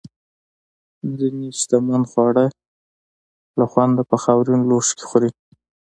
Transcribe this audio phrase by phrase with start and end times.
[1.17, 2.45] ځینې شتمن خواړه
[3.59, 5.31] له خونده په خاورین لوښو کې خوري.